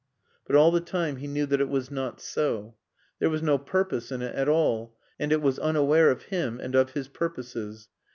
But 0.47 0.55
all 0.55 0.71
the 0.71 0.81
time 0.81 1.17
he 1.17 1.27
knew 1.27 1.45
that 1.45 1.61
it 1.61 1.69
was 1.69 1.91
not 1.91 2.19
so. 2.19 2.73
There 3.19 3.29
was 3.29 3.43
no 3.43 3.59
purpose 3.59 4.11
in 4.11 4.23
it 4.23 4.33
at 4.33 4.49
all, 4.49 4.97
and 5.19 5.31
it 5.31 5.43
was 5.43 5.59
unaware 5.59 6.09
of 6.09 6.23
him 6.23 6.59
and 6.59 6.73
of 6.73 6.93
his 6.93 7.07
purposes. 7.07 7.87